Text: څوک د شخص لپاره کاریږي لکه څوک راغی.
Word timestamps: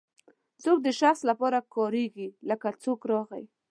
څوک 0.63 0.77
د 0.83 0.87
شخص 0.99 1.21
لپاره 1.29 1.59
کاریږي 1.73 2.27
لکه 2.49 2.67
څوک 2.83 2.99
راغی. 3.11 3.43